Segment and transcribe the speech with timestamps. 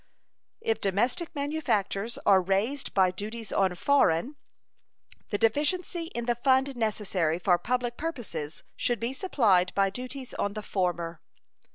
[0.61, 4.35] If domestic manufactures are raised by duties on foreign,
[5.29, 10.53] the deficiency in the fund necessary for public purposes should be supplied by duties on
[10.53, 11.21] the former.